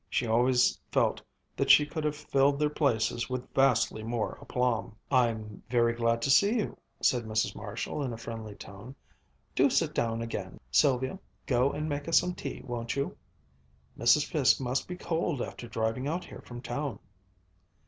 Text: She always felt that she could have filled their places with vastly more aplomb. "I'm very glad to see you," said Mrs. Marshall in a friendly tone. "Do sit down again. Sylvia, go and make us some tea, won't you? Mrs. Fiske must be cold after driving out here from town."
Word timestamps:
She 0.09 0.25
always 0.25 0.79
felt 0.91 1.21
that 1.55 1.69
she 1.69 1.85
could 1.85 2.03
have 2.05 2.15
filled 2.15 2.57
their 2.57 2.71
places 2.71 3.29
with 3.29 3.53
vastly 3.53 4.01
more 4.01 4.35
aplomb. 4.41 4.95
"I'm 5.11 5.61
very 5.69 5.93
glad 5.93 6.23
to 6.23 6.31
see 6.31 6.55
you," 6.57 6.75
said 7.03 7.21
Mrs. 7.25 7.53
Marshall 7.55 8.01
in 8.01 8.11
a 8.11 8.17
friendly 8.17 8.55
tone. 8.55 8.95
"Do 9.53 9.69
sit 9.69 9.93
down 9.93 10.23
again. 10.23 10.59
Sylvia, 10.71 11.19
go 11.45 11.71
and 11.71 11.87
make 11.87 12.07
us 12.07 12.19
some 12.19 12.33
tea, 12.33 12.63
won't 12.65 12.95
you? 12.95 13.15
Mrs. 13.95 14.25
Fiske 14.25 14.59
must 14.59 14.87
be 14.87 14.97
cold 14.97 15.39
after 15.39 15.67
driving 15.67 16.07
out 16.07 16.25
here 16.25 16.41
from 16.47 16.63
town." 16.63 16.97